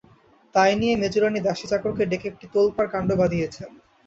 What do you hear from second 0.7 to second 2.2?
নিয়ে মেজোরানী দাসী-চাকরকে